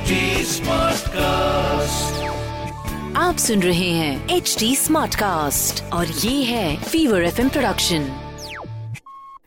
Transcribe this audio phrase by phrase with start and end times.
[0.00, 0.18] HD
[0.48, 2.12] Smartcast.
[3.16, 8.06] आप सुन रहे हैं एच डी स्मार्ट कास्ट और ये है फीवर एफ़ प्रोडक्शन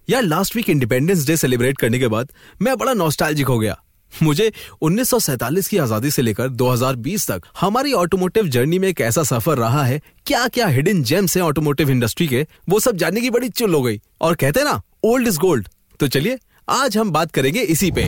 [0.09, 2.31] यार last week Independence Day celebrate करने के बाद
[2.61, 3.77] मैं बड़ा नॉस्टैल्जिक हो गया।
[4.13, 9.57] मुझे 1947 की आज़ादी से लेकर 2020 तक हमारी ऑटोमोटिव जर्नी में एक ऐसा सफ़र
[9.57, 12.45] रहा है। क्या क्या हिडन जेम्स हैं ऑटोमोटिव इंडस्ट्री के?
[12.69, 15.67] वो सब जानने की बड़ी चुल हो गई। और कहते ना ओल्ड इज़ गोल्ड
[15.99, 16.39] तो चलिए
[16.69, 18.07] आज हम बात करेंगे इसी पे।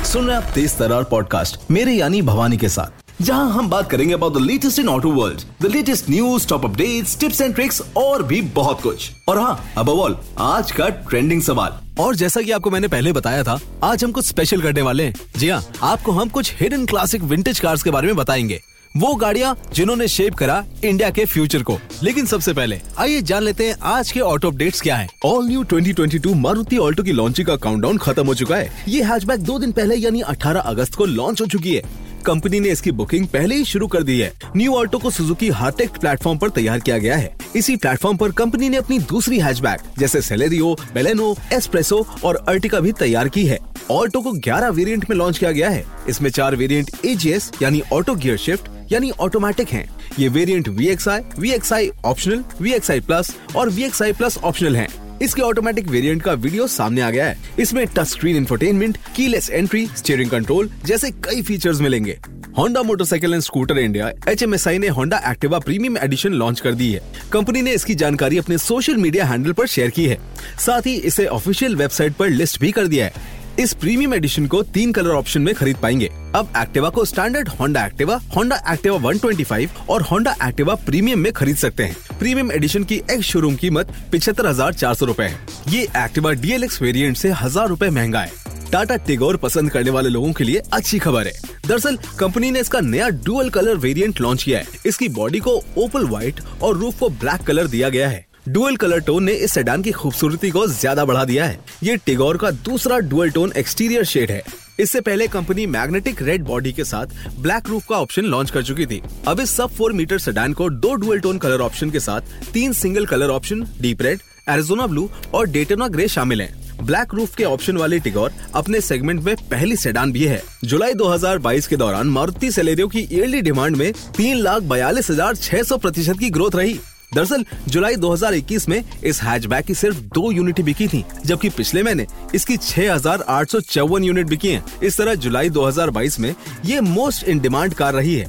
[0.05, 4.15] सुन रहे आप तेज तरार पॉडकास्ट मेरे यानी भवानी के साथ। जहाँ हम बात करेंगे
[4.15, 8.23] about the latest in auto world the latest news top updates tips and tricks और
[8.23, 12.71] भी बहुत कुछ। और हाँ अब ऑल आज का ट्रेंडिंग सवाल। और जैसा कि आपको
[12.71, 16.29] मैंने पहले बताया था, आज हम कुछ स्पेशल करने वाले हैं। जी हाँ आपको हम
[16.29, 18.61] कुछ हिडन क्लासिक विंटेज कार्स के बारे में बताएँगे।
[18.97, 23.69] वो गाड़ियाँ जिन्होंने शेप करा इंडिया के फ्यूचर को। लेकिन सबसे पहले, आइए जान लेते
[23.69, 27.57] हैं आज के ऑटो अपडेट्स क्या हैं। ऑल न्यू 2022 मारुति ऑल्टो की लॉन्चिंग का
[27.57, 31.41] काउंटडाउन खत्म हो चुका है। ये हैचबैक दो दिन पहले यानी 18 अगस्त को लॉन्च
[31.41, 34.99] हो चुकी है। कंपनी ने इसकी बुकिंग पहले ही शुरू कर दी है। न्यू ऑल्टो
[34.99, 38.99] को सुजुकी हार्टेक्ट प्लेटफॉर्म पर तैयार किया गया है। इसी प्लेटफॉर्म पर कंपनी ने अपनी
[38.99, 43.59] दूसरी हैचबैक जैसे सेलेरियो बेलेनो एस्प्रेसो और अर्टिका भी तैयार की है।
[43.91, 48.15] ऑल्टो को 11 वेरिएंट में लॉन्च किया गया है। इसमें चार वेरिएंट एजीएस यानी ऑटो
[48.15, 54.39] गियर शिफ्ट यानी ऑटोमेटिक हैं। ये variant VXI, VXI optional, VXI plus और VXI प्लस
[54.39, 54.89] ऑप्शनल हैं।
[55.23, 59.87] इसके ऑटोमेटिक वेरिएंट का वीडियो सामने आ गया है। इसमें touch screen infotainment keyless entry
[59.97, 62.19] steering control जैसे कई फीचर्स मिलेंगे।
[62.59, 67.01] Honda motorcycle and scooter India H ने Honda Activa premium edition launch कर दी है।
[67.33, 70.19] कंपनी ने इसकी जानकारी अपने सोशल मीडिया हैंडल पर शेयर की है।
[70.59, 73.13] साथ ही इसे ऑफिशियल वेबसाइट पर लिस्ट भी कर दिया है।
[73.59, 77.85] इस प्रीमियम एडिशन को तीन कलर ऑप्शन में खरीद पाएँगे। अब एक्टिवा को standard Honda
[77.87, 82.97] Activa Honda Activa 125 और होंडा एक्टिवा प्रीमियम में खरीद सकते हैं। प्रीमियम एडिशन की
[82.97, 87.69] एक्स शोरूम कीमत पिछहत्तर हज़ार चार सौ रूपए है। ये एक्टिवा डीएलएक्स वेरिएंट से हज़ार
[87.69, 91.33] रूपए महँगा है। टाटा टिगोर पसंद करने वाले लोगों के लिए अच्छी खबर है।
[91.67, 96.07] दरअसल कंपनी ने इसका नया डुअल कलर वेरिएंट लॉन्च किया है। इसकी बॉडी को ओपल
[96.07, 99.83] व्हाइट और रूफ को ब्लैक कलर दिया गया है। डुअल कलर टोन ने इस सेडान
[99.83, 104.31] की खूबसूरती को ज़्यादा बढ़ा दिया है। ये टिगोर का दूसरा डुअल टोन एक्सटीरियर शेड
[104.31, 104.43] है।
[104.81, 107.07] इससे पहले कंपनी मैग्नेटिक रेड बॉडी के साथ
[107.39, 110.69] ब्लैक रूफ का ऑप्शन लॉन्च कर चुकी थी। अब इस सब फोर मीटर सेडान को
[110.71, 115.09] दो डुअल टोन कलर ऑप्शन के साथ तीन single colour option deep red Arizona blue
[115.35, 119.77] और डेटोना ग्रे शामिल हैं। ब्लैक रूफ के ऑप्शन वाले टिगोर अपने सेगमेंट में पहली
[119.77, 124.63] सेडान भी है। जुलाई 2022 के दौरान मारुति सेलेरियो की ईयरली डिमांड में तीन लाख
[124.65, 126.79] बयालीस हज़ार छह सौ प्रतिशत की ग्रोथ रही।
[127.13, 132.07] दरअसल, जुलाई 2021 में इस हैचबैक की सिर्फ़ दो यूनिट बिकी थी, जबकि पिछले महीने
[132.35, 136.81] इसकी छह हज़ार आठ सौ चौवन यूनिट बिकी हैं। इस तरह जुलाई 2022 में ये
[136.81, 138.27] मोस्ट इन डिमांड कार रही है।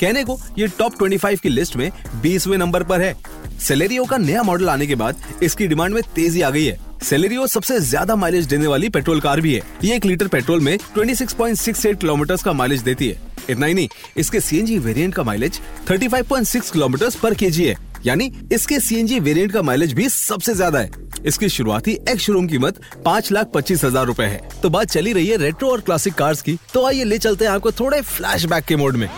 [0.00, 1.90] कहने को ये टॉप 25 की लिस्ट में
[2.22, 3.14] 20वें नंबर पर है।
[3.60, 7.46] सेलेरियो का नया मॉडल आने के बाद इसकी डिमांड में तेज़ी आ गई है। सेलेरियो
[7.46, 12.00] सबसे ज़्यादा माइलेज देने वाली पेट्रोल कार भी है। ये एक लीटर पेट्रोल में 26.68
[12.00, 13.20] किलोमीटर का माइलेज देती है।
[13.50, 18.78] इतना ही नहीं, इसके सीएनजी वेरिएंट का माइलेज 35.6 किलोमीटर पर केजी है। यानी इसके
[18.80, 20.90] सीएनजी वेरिएंट का माइलेज भी सबसे ज़्यादा है।
[21.26, 25.26] इसकी शुरुआती एक्स शोरूम कीमत पाँच लाख पच्चीस हज़ार रूपए है। तो बात चली रही
[25.26, 28.76] है रेट्रो और क्लासिक कार्स की तो आइए ले चलते हैं आपको थोड़े फ्लैशबैक के
[28.76, 29.08] मोड में।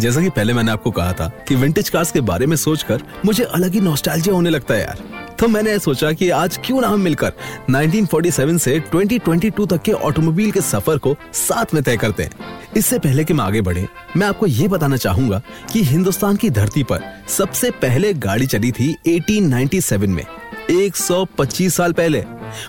[0.00, 3.44] जैसा कि पहले मैंने आपको कहा था कि विंटेज कार्स के बारे में सोचकर मुझे
[3.44, 7.00] अलग ही नॉस्टैल्जिया होने लगता है यार। तो मैंने सोचा कि आज क्यों ना हम
[7.00, 7.32] मिलकर
[7.70, 12.30] 1947 से 2022 तक के ऑटोमोबाइल के सफ़र को साथ में तय करते हैं।
[12.76, 15.40] इससे पहले कि मैं आगे बढ़े, मैं आपको ये बताना चाहूँगा
[15.72, 20.24] कि हिंदुस्तान की धरती पर सबसे पहले गाड़ी चली थी 1897 में
[20.70, 22.24] 125 साल पहले।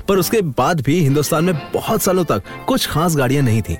[0.07, 3.77] पर उसके बाद भी हिंदुस्तान में बहुत सालों तक कुछ खास गाड़ियाँ नहीं थी।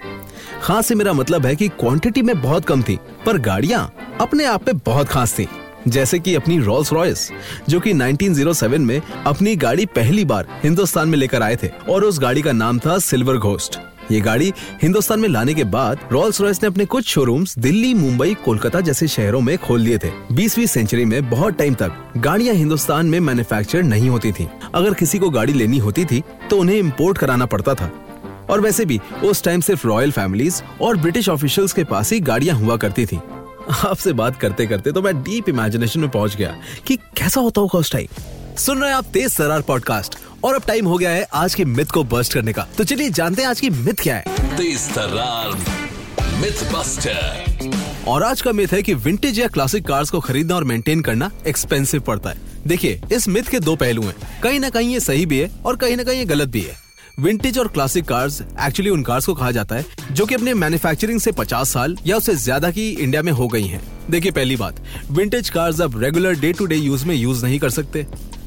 [0.61, 3.91] खास से मेरा मतलब है कि क्वांटिटी में बहुत कम थी, पर गाड़ियाँ
[4.21, 5.47] अपने आप में बहुत खास थी।
[5.87, 7.29] जैसे कि अपनी रोल्स रॉयस
[7.69, 12.19] जो कि 1907 में अपनी गाड़ी पहली बार हिंदुस्तान में लेकर आए थे और उस
[12.19, 13.79] गाड़ी का नाम था सिल्वर घोस्ट
[14.11, 14.51] ये गाड़ी
[14.81, 19.07] हिंदुस्तान में लाने के बाद रॉल्स रॉयस ने अपने कुछ शोरूम्स दिल्ली, मुंबई, कोलकाता जैसे
[19.07, 23.83] शहरों में खोल दिए थे। 20वीं सेंचुरी में बहुत टाइम तक गाड़ियाँ हिंदुस्तान में मैन्युफैक्चर
[23.83, 27.73] नहीं होती थी। अगर किसी को गाड़ी लेनी होती थी तो उन्हें इम्पोर्ट कराना पड़ता
[27.73, 27.91] था।
[28.49, 32.55] और वैसे भी, उस टाइम सिर्फ़ रॉयल फैमिलीज़ और ब्रिटिश ऑफिशियल्स के पास ही गाड़ियाँ
[32.55, 33.19] हुआ करती थी।
[33.71, 36.57] आपसे बात करते करते तो मैं डीप इमेजिनेशन में पहुँच गया
[36.87, 38.07] कि कैसा होता होगा उस टाइम
[38.55, 41.65] सुन रहे हैं आप तेज सरार पॉडकास्ट और अब टाइम हो गया है आज की
[41.65, 44.23] मिथ को बस्ट करने का। तो चलिए जानते हैं आज की मिथ क्या है।
[44.57, 45.57] तेज सरार
[46.41, 48.07] मिथ Mythbuster.
[48.07, 51.31] और आज का मिथ है कि विंटेज या क्लासिक कार्स को खरीदना और मेंटेन करना
[51.47, 52.37] एक्सपेंसिव पड़ता है।
[52.67, 55.75] देखिए इस मिथ के दो पहलू हैं। कहीं ना कहीं ये सही भी है और
[55.75, 56.88] कहीं ना कहीं ये गलत भी है।
[57.19, 61.19] विंटेज और क्लासिक कार्स एक्चुअली उन कार्स को कहा जाता है, जो कि अपने मैन्युफैक्चरिंग
[61.19, 64.79] से 50 साल या उससे ज़्यादा की इंडिया में हो गई हैं। देखिए पहली बात
[65.11, 68.05] विंटेज कार्स अब regular day to day use में यूज़ नहीं कर सकते।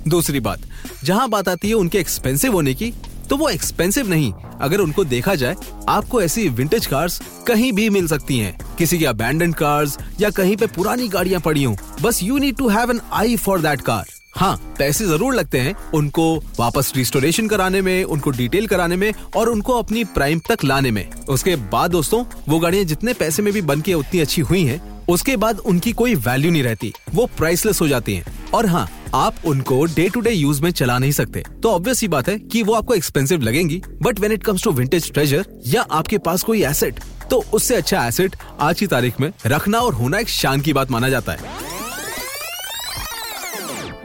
[0.09, 0.61] दूसरी बात,
[1.05, 2.93] जहाँ बात आती है उनके एक्सपेंसिव होने की
[3.31, 5.57] तो वो एक्सपेंसिव नहीं। अगर उनको देखा जाए,
[5.89, 10.57] आपको ऐसी विंटेज कार्स कहीं भी मिल सकती हैं। किसी की अबैंडन कार्स या कहीं
[10.57, 14.12] पे पुरानी गाड़ियाँ पड़ी हो, बस you need to have an eye for that car
[14.35, 16.25] हाँ पैसे ज़रूर लगते हैं उनको
[16.59, 21.11] वापस रिस्टोरेशन कराने में, उनको डिटेल कराने में और उनको अपनी प्राइम तक लाने में।
[21.11, 24.81] उसके बाद दोस्तों, वो गाड़ियाँ जितने पैसे में भी बन के उतनी अच्छी हुई हैं,
[25.09, 29.37] उसके बाद उनकी कोई वैल्यू नहीं रहती। वो प्राइसलेस हो जाती हैं। और हाँ आप
[29.47, 32.63] उनको डे टू डे यूज़ में चला नहीं सकते। तो ऑब्वियस ही बात है कि
[32.63, 36.65] वो आपको एक्सपेंसिव लगेंगी but when it comes to vintage treasure या आपके पास कोई
[36.65, 37.01] एसेट
[37.31, 40.91] तो उससे अच्छा एसेट आज की तारीख में रखना और होना एक शान की बात
[40.91, 41.72] माना जाता है।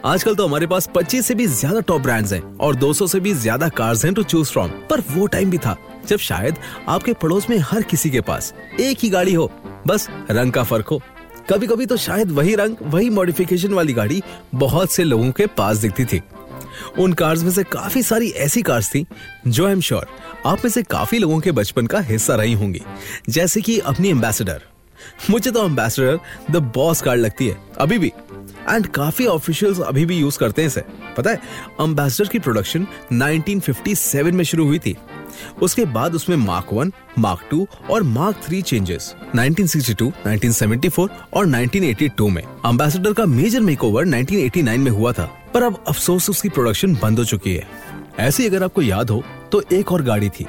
[0.07, 3.33] आजकल तो हमारे पास 25 से भी ज़्यादा टॉप ब्रांड्स हैं और 200 से भी
[3.33, 5.75] ज़्यादा कार्स हैं टू चूज़ फ्रॉम पर वो टाइम भी था,
[6.07, 6.57] जब शायद
[6.87, 9.49] आपके पड़ोस में हर किसी के पास एक ही गाड़ी हो।
[9.87, 11.01] बस रंग का फ़र्क हो।
[11.49, 14.21] कभी कभी तो शायद वही रंग, वही मॉडिफिकेशन वाली गाड़ी
[14.55, 16.21] बहुत से लोगों के पास दिखती थी।
[16.99, 19.05] उन कार्स में से काफ़ी सारी ऐसी कार्स थी,
[19.47, 20.07] जो आई एम श्योर
[20.45, 22.81] आप में से काफ़ी लोगों के बचपन का हिस्सा रही होंगी।
[23.29, 24.61] जैसे कि अपनी एम्बेसडर
[25.29, 26.19] मुझे तो एम्बेसडर
[26.51, 28.11] द बॉस कार लगती है अभी भी।
[28.69, 30.83] एंड काफ़ी ऑफिशियल्स अभी भी यूज़ करते हैं इसे।
[31.17, 31.41] पता है
[31.79, 34.95] अम्बेसडर की प्रोडक्शन 1957 में शुरू हुई थी।
[35.61, 42.29] उसके बाद उसमें मार्क वन मार्क टू और मार्क थ्री चेंजेस 1962, 1974 और 1982
[42.29, 47.19] में। अम्बेसडर का मेजर मेकओवर 1989 में हुआ था। पर अब अफसोस उसकी प्रोडक्शन बंद
[47.19, 47.67] हो चुकी है।
[48.19, 50.45] ऐसी अगर आपको याद हो तो एक और गाड़ी थी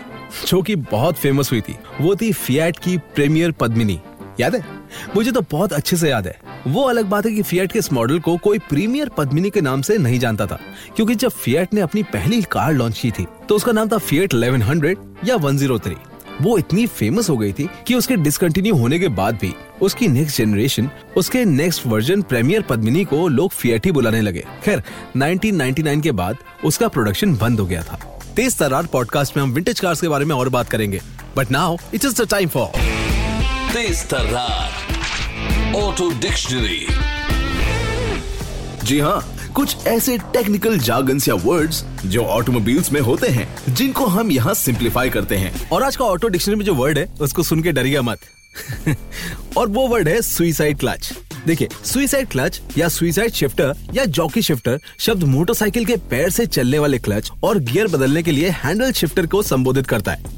[0.47, 4.01] जो कि बहुत फ़ेमस हुई थी। वो थी फियाट की प्रीमियर पद्मिनी
[4.41, 4.65] याद है?
[5.17, 6.37] मुझे तो बहुत अच्छे से याद है।
[6.67, 9.83] वो अलग बात है कि फिएट के इस मॉडल को कोई प्रीमियर पद्मिनी के नाम
[9.83, 10.59] से नहीं जानता था,
[10.97, 14.35] क्योंकि जब फिएट ने अपनी पहली कार लॉन्च की थी तो उसका नाम था फिएट
[14.35, 15.97] 1100 या 103
[16.43, 19.53] वो इतनी फ़ेमस हो गई थी कि उसके डिसकंटिन्यू होने के बाद भी
[19.83, 24.83] उसकी नेक्स्ट जनरेशन उसके नेक्स्ट वर्जन प्रीमियर पद्मिनी को लोग फिएट ही बुलाने लगे। खैर
[25.17, 27.99] 1999 के बाद उसका प्रोडक्शन बंद हो गया था।
[28.37, 31.01] तेज तरार पॉडकास्ट में हम विंटेज कार्स के बारे में और बात करेंगे।
[31.37, 32.98] But now it is the time for
[33.73, 36.87] तेज तर्रार ऑटो डिक्शनरी
[38.85, 44.31] जी हाँ कुछ ऐसे टेक्निकल जार्गन्स या वर्ड्स जो ऑटोमोबाइल्स में होते हैं, जिनको हम
[44.33, 47.63] यहाँ सिंप्लीफाई करते हैं। और आज का ऑटो डिक्शनरी में जो वर्ड है, उसको सुन
[47.63, 48.19] के डरिएगा मत।
[49.57, 51.13] और वो वर्ड है सुइसाइड क्लच
[51.47, 56.79] देखिए सुइसाइड क्लच या सुइसाइड शिफ्टर या जॉकी शिफ्टर शब्द मोटरसाइकिल के पैर से चलने
[56.79, 60.38] वाले क्लच और गियर बदलने के लिए हैंडल शिफ्टर को संबोधित करता है।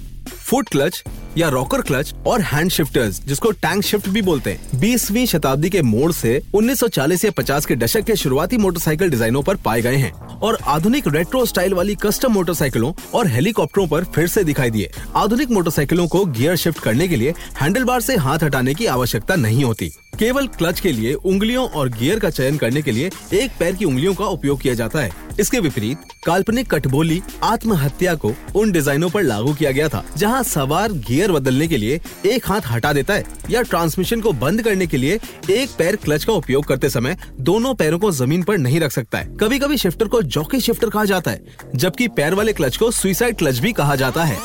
[0.50, 1.02] फुट क्लच
[1.38, 5.82] या रॉकर क्लच और हैंड शिफ्टर्स जिसको टैंक शिफ्ट भी बोलते हैं। बीसवीं शताब्दी के
[5.82, 10.12] मोड़ से 1940 या 50 के दशक के शुरुआती मोटरसाइकिल डिजाइनों पर पाए गए हैं
[10.12, 15.50] और आधुनिक रेट्रो स्टाइल वाली कस्टम मोटरसाइकिलों और हेलीकॉप्टरों पर फिर से दिखाई दिए। आधुनिक
[15.50, 19.64] मोटरसाइकिलों को गियर शिफ्ट करने के लिए हैंडल बार से हाथ हटाने की आवश्यकता नहीं
[19.64, 23.74] होती। केवल क्लच के लिए उंगलियों और गियर का चयन करने के लिए एक पैर
[23.76, 29.08] की उंगलियों का उपयोग किया जाता है। इसके विपरीत, काल्पनिक कटबोली आत्महत्या को उन डिजाइनों
[29.10, 33.14] पर लागू किया गया था, जहाँ सवार गियर बदलने के लिए एक हाथ हटा देता
[33.14, 35.18] है या ट्रांसमिशन को बंद करने के लिए
[35.50, 39.18] एक पैर क्लच का उपयोग करते समय दोनों पैरों को ज़मीन पर नहीं रख सकता
[39.18, 41.44] है। कभी कभी शिफ्टर को जॉकी शिफ्टर कहा जाता है,
[41.74, 44.38] जबकि पैर वाले क्लच को सुइसाइड क्लच भी कहा जाता है।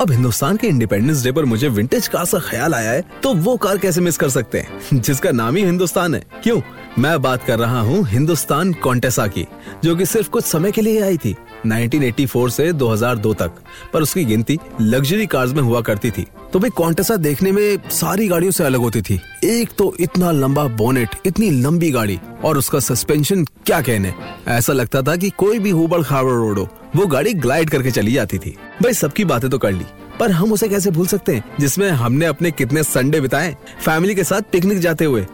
[0.00, 3.56] अब हिंदुस्तान के इंडिपेंडेंस डे पर मुझे विंटेज कार का ख्याल आया है तो वो
[3.56, 5.00] कार कैसे मिस कर सकते हैं?
[5.00, 6.60] जिसका नाम ही हिंदुस्तान है। क्यों?
[6.98, 9.46] मैं बात कर रहा हूँ हिंदुस्तान कॉन्टेसा की,
[9.84, 11.36] जो कि सिर्फ़ कुछ समय के लिए आई थी।
[11.66, 13.50] 1984 से 2002 तक।
[13.92, 18.28] पर उसकी गिनती लग्जरी कार्स में हुआ करती थी। तो भाई कॉन्टेसा देखने में सारी
[18.28, 22.80] गाड़ियों से अलग होती थी। एक तो इतना लंबा बोनेट इतनी लंबी गाड़ी और उसका
[22.80, 24.14] सस्पेंशन क्या कहने?
[24.48, 28.12] ऐसा लगता था कि कोई भी हुबड़ खाबड़ रोड हो, वो गाड़ी ग्लाइड करके चली
[28.12, 29.84] जाती थी। भाई सबकी बातें तो कर ली।
[30.20, 34.24] पर हम उसे कैसे भूल सकते हैं, जिसमें हमने अपने कितने संडे बिताए फैमिली के
[34.24, 35.26] साथ पिकनिक जाते हुए?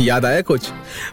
[0.00, 0.68] याद आया कुछ?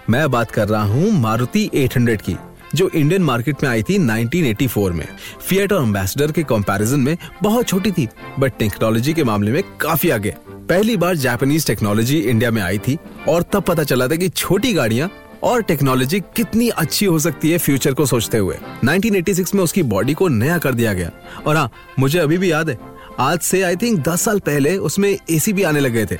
[0.09, 2.35] मैं बात कर रहा हूँ मारुति 800 की।
[2.75, 5.07] जो इंडियन मार्केट में आई थी 1984 में।
[5.41, 8.07] फिएट और एम्बेसडर के कंपैरिजन में बहुत छोटी थी
[8.39, 10.35] बट टेक्नोलॉजी के मामले में काफ़ी आगे।
[10.69, 12.97] पहली बार जापानीज टेक्नोलॉजी इंडिया में आई थी
[13.29, 15.09] और तब पता चला था कि छोटी गाड़ियाँ
[15.43, 20.13] और टेक्नोलॉजी कितनी अच्छी हो सकती है फ्यूचर को सोचते हुए। 1986 में उसकी बॉडी
[20.13, 21.11] को नया कर दिया गया।
[21.47, 22.77] और हाँ मुझे अभी भी याद है,
[23.19, 26.15] आज से आई थिंक 10 साल पहले उसमें एसी भी आने लगे थे।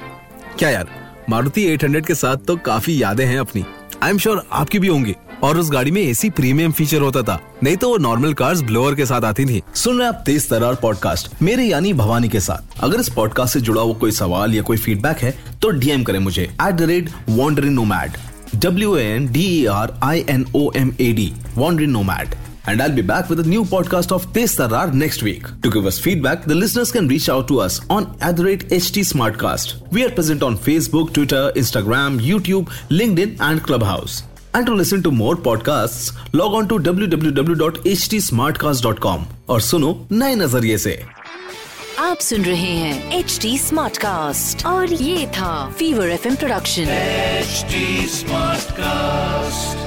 [0.60, 0.88] क्या यार,
[1.29, 3.65] मारुति 800 के साथ तो काफ़ी यादें हैं अपनी।
[4.03, 7.39] आई एम श्योर आपकी भी होंगी। और उस गाड़ी में एसी प्रीमियम फीचर होता था
[7.63, 10.75] नहीं तो वो नॉर्मल कार्स ब्लोअर के साथ आती थी सुन रहे आप तेज तरार
[10.81, 14.62] पॉडकास्ट मेरे यानी भवानी के साथ अगर इस पॉडकास्ट से जुड़ा हुआ कोई सवाल या
[14.69, 18.17] कोई फीडबैक है तो डीएम करें मुझे at the rate wanderin nomad
[18.55, 22.35] W N D E R I N O M A D wanderin nomad
[22.65, 25.47] And I'll be back with a new podcast of Tez Tarar next week.
[25.63, 28.63] To give us feedback, the listeners can reach out to us on at the rate
[28.71, 29.73] HT Smartcast.
[29.91, 34.21] We are present on Facebook, Twitter, Instagram, YouTube, LinkedIn, and Clubhouse.
[34.55, 38.19] And to listen to more podcast log on to W W W dot H T
[38.22, 41.01] smart cast dot com और सुनो नए नज़रिए से।
[42.00, 47.65] आप सुन रहे हैं H T smart cast और ये था fever FM production H
[48.12, 49.83] smart cast